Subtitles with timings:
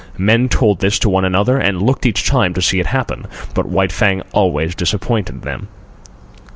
[0.17, 3.67] Men told this to one another, and looked each time to see it happen; but
[3.69, 5.67] White Fang always disappointed them.